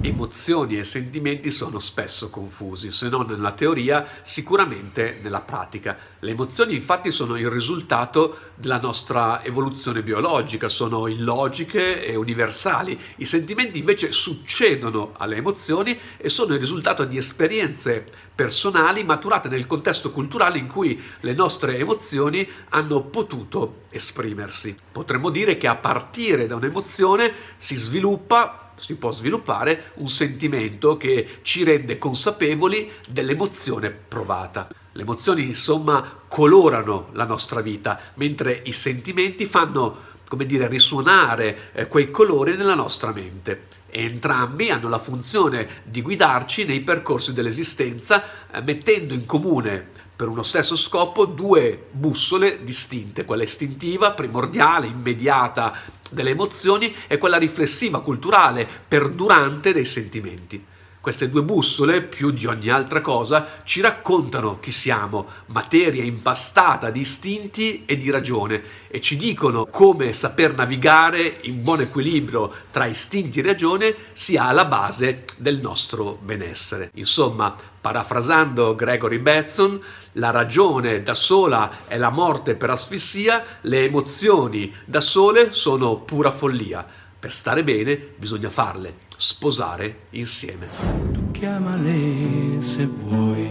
[0.00, 5.98] Emozioni e sentimenti sono spesso confusi, se non nella teoria, sicuramente nella pratica.
[6.18, 12.98] Le emozioni infatti sono il risultato della nostra evoluzione biologica, sono illogiche e universali.
[13.16, 19.66] I sentimenti invece succedono alle emozioni e sono il risultato di esperienze personali maturate nel
[19.66, 24.74] contesto culturale in cui le nostre emozioni hanno potuto esprimersi.
[24.90, 27.09] Potremmo dire che a partire da un'emozione
[27.58, 34.68] si sviluppa si può sviluppare un sentimento che ci rende consapevoli dell'emozione provata.
[34.92, 39.96] Le emozioni, insomma, colorano la nostra vita, mentre i sentimenti fanno,
[40.26, 43.66] come dire, risuonare eh, quei colori nella nostra mente.
[43.90, 49.88] E entrambi hanno la funzione di guidarci nei percorsi dell'esistenza, eh, mettendo in comune
[50.20, 55.74] per uno stesso scopo due bussole distinte, quella istintiva, primordiale, immediata
[56.10, 60.62] delle emozioni e quella riflessiva, culturale, perdurante dei sentimenti.
[61.00, 67.00] Queste due bussole, più di ogni altra cosa, ci raccontano chi siamo, materia impastata di
[67.00, 73.38] istinti e di ragione, e ci dicono come saper navigare in buon equilibrio tra istinti
[73.38, 76.90] e ragione sia alla base del nostro benessere.
[76.96, 79.80] Insomma, parafrasando Gregory Batson,
[80.12, 86.30] la ragione da sola è la morte per asfissia, le emozioni da sole sono pura
[86.30, 86.86] follia.
[87.18, 90.66] Per stare bene bisogna farle sposare insieme.
[91.12, 93.50] Tu chiamale se vuoi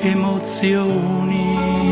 [0.00, 1.91] emozioni